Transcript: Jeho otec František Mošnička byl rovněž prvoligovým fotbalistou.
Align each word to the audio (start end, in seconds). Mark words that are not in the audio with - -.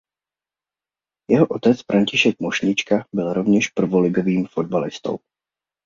Jeho 1.29 1.45
otec 1.47 1.81
František 1.81 2.39
Mošnička 2.39 3.05
byl 3.13 3.33
rovněž 3.33 3.67
prvoligovým 3.67 4.45
fotbalistou. 4.47 5.17